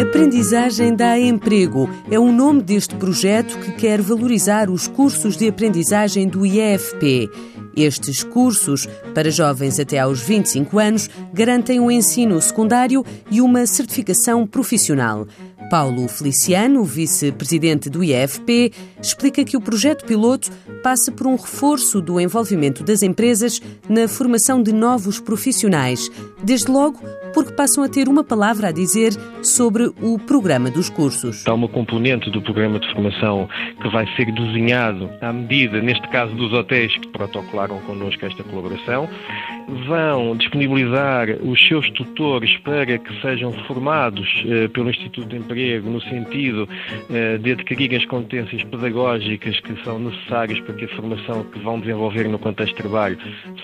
Aprendizagem 0.00 0.94
dá 0.94 1.18
emprego 1.18 1.88
é 2.10 2.18
o 2.18 2.30
nome 2.30 2.62
deste 2.62 2.94
projeto 2.96 3.58
que 3.58 3.72
quer 3.72 4.00
valorizar 4.00 4.70
os 4.70 4.86
cursos 4.86 5.36
de 5.36 5.48
aprendizagem 5.48 6.28
do 6.28 6.44
IEFP. 6.46 7.28
Estes 7.76 8.22
cursos, 8.22 8.88
para 9.14 9.30
jovens 9.30 9.80
até 9.80 9.98
aos 9.98 10.20
25 10.20 10.78
anos, 10.78 11.10
garantem 11.32 11.80
um 11.80 11.90
ensino 11.90 12.40
secundário 12.40 13.04
e 13.30 13.40
uma 13.40 13.66
certificação 13.66 14.46
profissional. 14.46 15.26
Paulo 15.70 16.06
Feliciano, 16.06 16.84
vice-presidente 16.84 17.90
do 17.90 18.04
IFP, 18.04 18.72
explica 19.02 19.44
que 19.44 19.56
o 19.56 19.60
projeto 19.60 20.04
piloto 20.04 20.50
passa 20.82 21.10
por 21.10 21.26
um 21.26 21.36
reforço 21.36 22.00
do 22.00 22.20
envolvimento 22.20 22.84
das 22.84 23.02
empresas 23.02 23.60
na 23.88 24.06
formação 24.06 24.62
de 24.62 24.72
novos 24.72 25.18
profissionais, 25.18 26.10
desde 26.44 26.70
logo 26.70 27.00
porque 27.34 27.52
passam 27.52 27.82
a 27.82 27.88
ter 27.88 28.08
uma 28.08 28.22
palavra 28.22 28.68
a 28.68 28.72
dizer 28.72 29.12
sobre 29.42 29.90
o 30.00 30.18
programa 30.18 30.70
dos 30.70 30.88
cursos. 30.88 31.44
Há 31.46 31.52
uma 31.52 31.68
componente 31.68 32.30
do 32.30 32.40
programa 32.40 32.78
de 32.78 32.90
formação 32.92 33.48
que 33.82 33.88
vai 33.88 34.06
ser 34.14 34.30
desenhado 34.32 35.10
à 35.20 35.32
medida, 35.32 35.80
neste 35.82 36.08
caso 36.08 36.34
dos 36.34 36.52
hotéis 36.52 36.96
que 36.96 37.08
protocolaram 37.08 37.78
connosco 37.80 38.24
esta 38.24 38.42
colaboração, 38.44 39.08
vão 39.86 40.36
disponibilizar 40.36 41.28
os 41.42 41.60
seus 41.66 41.90
tutores 41.90 42.56
para 42.58 42.98
que 42.98 43.20
sejam 43.20 43.52
formados 43.66 44.28
eh, 44.46 44.68
pelo 44.68 44.90
Instituto 44.90 45.28
de 45.28 45.36
Emprego 45.36 45.88
no 45.88 46.00
sentido 46.02 46.68
eh, 47.10 47.38
de 47.38 47.52
adquirirem 47.52 47.98
as 47.98 48.04
competências 48.06 48.62
pedagógicas 48.64 49.58
que 49.60 49.82
são 49.82 49.98
necessárias 49.98 50.60
para 50.60 50.74
que 50.74 50.84
a 50.84 50.88
formação 50.88 51.44
que 51.44 51.58
vão 51.60 51.80
desenvolver 51.80 52.28
no 52.28 52.38
contexto 52.38 52.76
de 52.76 52.82
trabalho 52.82 53.18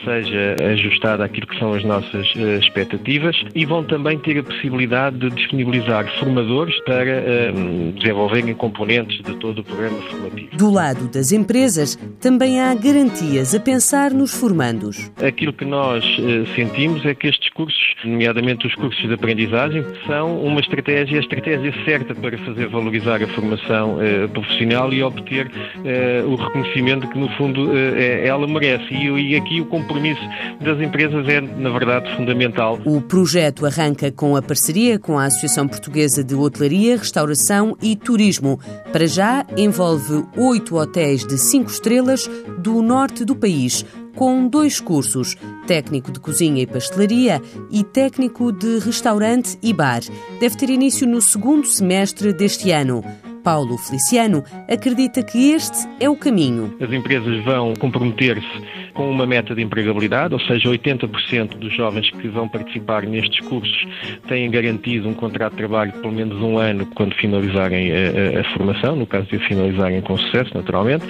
seja 0.04 0.56
ajustada 0.72 1.24
àquilo 1.24 1.46
que 1.46 1.58
são 1.58 1.74
as 1.74 1.84
nossas 1.84 2.32
eh, 2.36 2.56
expectativas 2.56 3.36
e 3.60 3.66
vão 3.66 3.84
também 3.84 4.18
ter 4.18 4.38
a 4.38 4.42
possibilidade 4.42 5.18
de 5.18 5.28
disponibilizar 5.28 6.06
formadores 6.18 6.74
para 6.84 7.04
eh, 7.04 7.52
desenvolverem 7.94 8.54
componentes 8.54 9.22
de 9.22 9.34
todo 9.34 9.58
o 9.58 9.64
programa 9.64 10.00
formativo. 10.08 10.56
Do 10.56 10.70
lado 10.70 11.08
das 11.08 11.30
empresas, 11.30 11.94
também 12.18 12.58
há 12.58 12.74
garantias 12.74 13.54
a 13.54 13.60
pensar 13.60 14.12
nos 14.12 14.32
formandos. 14.32 15.10
Aquilo 15.22 15.52
que 15.52 15.66
nós 15.66 16.02
eh, 16.02 16.46
sentimos 16.56 17.04
é 17.04 17.14
que 17.14 17.26
estes 17.26 17.50
cursos, 17.50 17.78
nomeadamente 18.02 18.66
os 18.66 18.74
cursos 18.76 19.06
de 19.06 19.12
aprendizagem, 19.12 19.84
são 20.06 20.40
uma 20.40 20.60
estratégia, 20.60 21.18
a 21.18 21.20
estratégia 21.20 21.74
certa 21.84 22.14
para 22.14 22.38
fazer 22.38 22.66
valorizar 22.68 23.22
a 23.22 23.26
formação 23.28 24.00
eh, 24.00 24.26
profissional 24.28 24.90
e 24.90 25.02
obter 25.02 25.50
eh, 25.84 26.22
o 26.24 26.34
reconhecimento 26.34 27.06
que, 27.08 27.18
no 27.18 27.28
fundo, 27.36 27.76
ela 27.76 28.46
merece. 28.46 28.94
E, 28.94 29.32
e 29.32 29.36
aqui 29.36 29.60
o 29.60 29.66
compromisso 29.66 30.22
das 30.62 30.80
empresas 30.80 31.28
é, 31.28 31.42
na 31.42 31.68
verdade, 31.68 32.10
fundamental. 32.16 32.78
O 32.86 33.02
projeto 33.02 33.49
arranca 33.64 34.10
com 34.10 34.36
a 34.36 34.42
parceria 34.42 34.98
com 34.98 35.18
a 35.18 35.24
Associação 35.24 35.66
Portuguesa 35.66 36.22
de 36.22 36.34
Hotelaria, 36.34 36.96
Restauração 36.96 37.76
e 37.82 37.96
Turismo. 37.96 38.58
Para 38.92 39.06
já, 39.06 39.44
envolve 39.56 40.24
oito 40.36 40.76
hotéis 40.76 41.26
de 41.26 41.36
cinco 41.36 41.70
estrelas 41.70 42.28
do 42.58 42.80
norte 42.82 43.24
do 43.24 43.34
país 43.34 43.84
com 44.14 44.48
dois 44.48 44.80
cursos, 44.80 45.36
técnico 45.66 46.10
de 46.10 46.20
cozinha 46.20 46.62
e 46.62 46.66
pastelaria 46.66 47.40
e 47.70 47.82
técnico 47.82 48.52
de 48.52 48.78
restaurante 48.78 49.58
e 49.62 49.72
bar. 49.72 50.00
Deve 50.38 50.56
ter 50.56 50.70
início 50.70 51.06
no 51.06 51.20
segundo 51.20 51.66
semestre 51.66 52.32
deste 52.32 52.70
ano. 52.70 53.02
Paulo 53.42 53.78
Feliciano 53.78 54.44
acredita 54.68 55.22
que 55.22 55.52
este 55.52 55.88
é 55.98 56.08
o 56.08 56.16
caminho. 56.16 56.76
As 56.80 56.92
empresas 56.92 57.42
vão 57.44 57.72
comprometer-se 57.74 58.89
com 58.94 59.10
uma 59.10 59.26
meta 59.26 59.54
de 59.54 59.62
empregabilidade, 59.62 60.34
ou 60.34 60.40
seja, 60.40 60.68
80% 60.68 61.56
dos 61.56 61.74
jovens 61.74 62.10
que 62.10 62.28
vão 62.28 62.48
participar 62.48 63.02
nestes 63.02 63.40
cursos 63.46 63.86
têm 64.28 64.50
garantido 64.50 65.08
um 65.08 65.14
contrato 65.14 65.52
de 65.52 65.58
trabalho 65.58 65.92
de 65.92 65.98
pelo 65.98 66.12
menos 66.12 66.40
um 66.42 66.58
ano 66.58 66.86
quando 66.94 67.14
finalizarem 67.14 67.90
a, 67.92 68.38
a, 68.38 68.40
a 68.40 68.44
formação, 68.52 68.96
no 68.96 69.06
caso 69.06 69.26
de 69.26 69.38
finalizarem 69.38 70.00
com 70.00 70.16
sucesso, 70.16 70.50
naturalmente, 70.54 71.04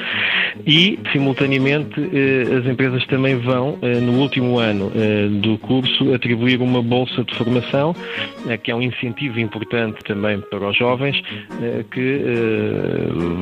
e, 0.67 0.99
simultaneamente, 1.13 2.01
eh, 2.01 2.57
as 2.59 2.67
empresas 2.67 3.07
também 3.07 3.37
vão, 3.37 3.79
eh, 3.83 4.01
no 4.01 4.21
último 4.21 4.59
ano 4.59 4.91
eh, 4.95 5.29
do 5.29 5.59
curso, 5.59 6.13
atribuir 6.13 6.61
uma 6.61 6.83
bolsa 6.83 7.25
de 7.25 7.35
formação, 7.35 7.95
que 8.63 8.71
é 8.71 8.75
um 8.75 8.83
incentivo 8.83 9.39
importante 9.39 10.03
também 10.05 10.41
para 10.41 10.69
os 10.69 10.77
jovens, 10.77 11.21
que 11.91 12.23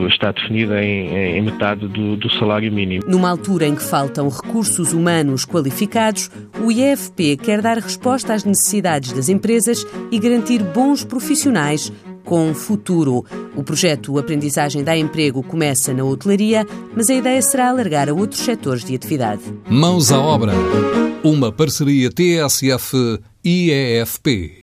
está 0.09 0.33
definida 0.33 0.83
em, 0.83 1.43
metade 1.43 1.87
do, 1.87 2.17
do 2.17 2.31
salário 2.39 2.73
mínimo. 2.73 3.05
Numa 3.07 3.31
altura 3.31 3.67
em 3.67 3.75
que 3.75 3.83
faltam 3.83 4.29
recursos 4.29 4.93
humanos 4.93 5.45
qualificados, 5.45 6.31
o 6.61 6.71
IFP 6.71 7.37
quer 7.37 7.61
dar 7.61 7.79
resposta 7.79 8.35
às 8.35 8.45
necessidades 8.45 9.13
das 9.13 9.29
empresas 9.29 9.87
e 10.11 10.19
garantir 10.19 10.63
bons 10.63 11.05
profissionais 11.05 11.93
com 12.25 12.53
futuro. 12.53 13.25
O 13.57 13.63
projeto 13.63 14.19
Aprendizagem 14.19 14.85
dá 14.85 14.97
Emprego 14.97 15.43
começa 15.43 15.95
na 15.95 16.05
hotelaria, 16.05 16.67
mas 16.95 17.09
a 17.09 17.15
ideia 17.15 17.41
será 17.41 17.71
alargar 17.71 18.09
a 18.09 18.13
outros 18.13 18.41
setores 18.41 18.85
de 18.85 18.95
atividade. 18.95 19.43
Mãos 19.69 20.13
à 20.13 20.21
obra. 20.21 20.53
Uma 21.25 21.51
parceria 21.51 22.11
TSF-IEFP. 22.11 23.19